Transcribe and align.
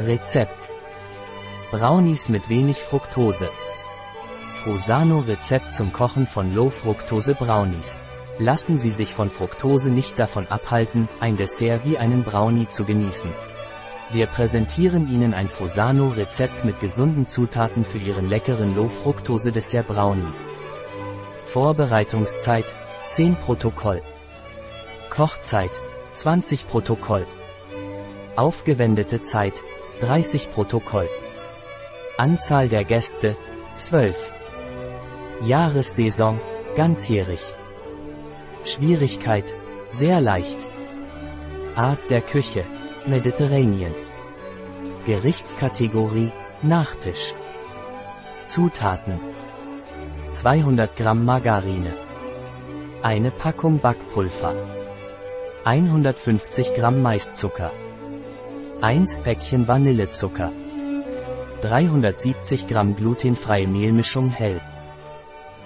Rezept. 0.00 0.70
Brownies 1.72 2.28
mit 2.28 2.48
wenig 2.48 2.76
Fructose. 2.76 3.48
Frusano 4.62 5.18
Rezept 5.18 5.74
zum 5.74 5.92
Kochen 5.92 6.28
von 6.28 6.54
Low-Fructose 6.54 7.34
Brownies. 7.34 8.00
Lassen 8.38 8.78
Sie 8.78 8.90
sich 8.90 9.12
von 9.12 9.28
Fructose 9.28 9.90
nicht 9.90 10.16
davon 10.16 10.46
abhalten, 10.46 11.08
ein 11.18 11.36
Dessert 11.36 11.84
wie 11.84 11.98
einen 11.98 12.22
Brownie 12.22 12.68
zu 12.68 12.84
genießen. 12.84 13.32
Wir 14.12 14.26
präsentieren 14.28 15.12
Ihnen 15.12 15.34
ein 15.34 15.48
Frusano-Rezept 15.48 16.64
mit 16.64 16.78
gesunden 16.78 17.26
Zutaten 17.26 17.84
für 17.84 17.98
Ihren 17.98 18.28
leckeren 18.28 18.76
Low-Fructose-Dessert 18.76 19.88
Brownie. 19.88 20.32
Vorbereitungszeit 21.46 22.66
10 23.08 23.34
Protokoll. 23.34 24.02
Kochzeit 25.10 25.72
20 26.12 26.68
Protokoll. 26.68 27.26
Aufgewendete 28.36 29.20
Zeit 29.22 29.54
30 30.00 30.52
Protokoll. 30.52 31.08
Anzahl 32.16 32.68
der 32.68 32.84
Gäste 32.84 33.36
12. 33.72 34.14
Jahressaison 35.42 36.40
ganzjährig. 36.76 37.40
Schwierigkeit 38.64 39.52
sehr 39.90 40.20
leicht. 40.20 40.58
Art 41.74 41.98
der 42.10 42.20
Küche 42.20 42.64
Mediterranean. 43.06 43.94
Gerichtskategorie 45.04 46.30
Nachtisch. 46.62 47.32
Zutaten 48.44 49.18
200 50.30 50.94
Gramm 50.96 51.24
Margarine. 51.24 51.94
Eine 53.02 53.32
Packung 53.32 53.80
Backpulver. 53.80 54.54
150 55.64 56.74
Gramm 56.76 57.02
Maiszucker. 57.02 57.72
1 58.80 59.22
Päckchen 59.24 59.66
Vanillezucker. 59.66 60.52
370 61.62 62.68
Gramm 62.68 62.94
glutenfreie 62.94 63.66
Mehlmischung 63.66 64.30
hell. 64.30 64.60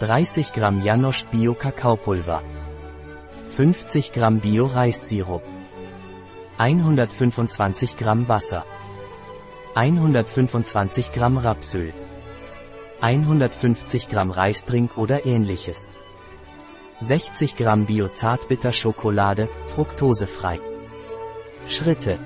30 0.00 0.52
Gramm 0.52 0.82
Janosch 0.82 1.24
Bio 1.26 1.54
Kakaopulver. 1.54 2.42
50 3.56 4.12
Gramm 4.12 4.40
Bio 4.40 4.66
Reissirup. 4.66 5.44
125 6.58 7.96
Gramm 7.96 8.28
Wasser. 8.28 8.64
125 9.76 11.12
Gramm 11.12 11.38
Rapsöl. 11.38 11.92
150 13.00 14.08
Gramm 14.08 14.32
Reisdrink 14.32 14.98
oder 14.98 15.24
ähnliches. 15.26 15.94
60 16.98 17.56
Gramm 17.56 17.86
Bio-Zartbitter-Schokolade, 17.86 19.48
fruktosefrei. 19.74 20.58
Schritte. 21.68 22.18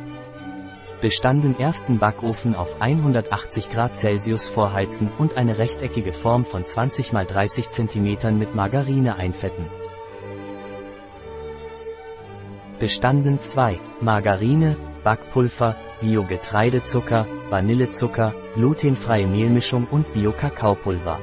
Bestanden 1.00 1.58
ersten 1.58 1.98
Backofen 1.98 2.54
auf 2.54 2.82
180 2.82 3.70
Grad 3.70 3.96
Celsius 3.96 4.50
vorheizen 4.50 5.10
und 5.16 5.38
eine 5.38 5.56
rechteckige 5.56 6.12
Form 6.12 6.44
von 6.44 6.62
20 6.62 7.14
x 7.14 7.26
30 7.26 7.70
cm 7.70 8.38
mit 8.38 8.54
Margarine 8.54 9.16
einfetten. 9.16 9.64
Bestanden 12.78 13.38
2. 13.38 13.80
Margarine, 14.02 14.76
Backpulver, 15.02 15.74
Bio-Getreidezucker, 16.02 17.26
Vanillezucker, 17.48 18.34
glutenfreie 18.54 19.26
Mehlmischung 19.26 19.86
und 19.90 20.12
Bio-Kakaopulver. 20.12 21.18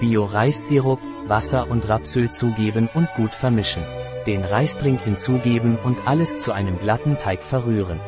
Bio-Reissirup, 0.00 1.00
Wasser 1.28 1.70
und 1.70 1.88
Rapsöl 1.88 2.32
zugeben 2.32 2.88
und 2.92 3.08
gut 3.14 3.34
vermischen. 3.34 3.84
Den 4.26 4.42
Reisdrink 4.44 5.00
hinzugeben 5.02 5.78
und 5.84 6.08
alles 6.08 6.40
zu 6.40 6.50
einem 6.50 6.76
glatten 6.80 7.16
Teig 7.16 7.44
verrühren. 7.44 8.00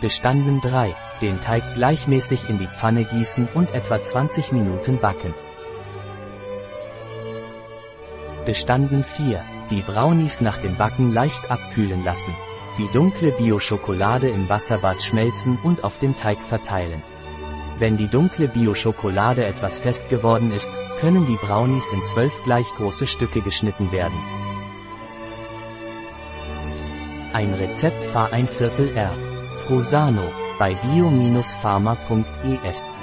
Bestanden 0.00 0.60
3. 0.60 0.94
Den 1.20 1.40
Teig 1.40 1.74
gleichmäßig 1.74 2.48
in 2.48 2.58
die 2.58 2.68
Pfanne 2.68 3.04
gießen 3.04 3.48
und 3.52 3.74
etwa 3.74 4.00
20 4.00 4.52
Minuten 4.52 4.98
backen. 4.98 5.34
Bestanden 8.46 9.02
4. 9.02 9.42
Die 9.70 9.82
Brownies 9.82 10.40
nach 10.40 10.58
dem 10.58 10.76
Backen 10.76 11.12
leicht 11.12 11.50
abkühlen 11.50 12.04
lassen. 12.04 12.32
Die 12.78 12.86
dunkle 12.92 13.32
Bio-Schokolade 13.32 14.28
im 14.28 14.48
Wasserbad 14.48 15.02
schmelzen 15.02 15.58
und 15.64 15.82
auf 15.82 15.98
dem 15.98 16.16
Teig 16.16 16.40
verteilen. 16.40 17.02
Wenn 17.80 17.96
die 17.96 18.06
dunkle 18.06 18.46
Bio-Schokolade 18.46 19.44
etwas 19.44 19.80
fest 19.80 20.08
geworden 20.10 20.52
ist, 20.52 20.70
können 21.00 21.26
die 21.26 21.36
Brownies 21.44 21.88
in 21.92 22.04
zwölf 22.04 22.44
gleich 22.44 22.66
große 22.76 23.08
Stücke 23.08 23.40
geschnitten 23.40 23.90
werden. 23.90 24.18
Ein 27.32 27.52
Rezept 27.54 28.04
Fahr 28.04 28.32
ein 28.32 28.46
Viertel 28.46 28.96
R. 28.96 29.27
Frusano 29.68 30.32
bei 30.58 30.74
bio-pharma.es 30.76 32.98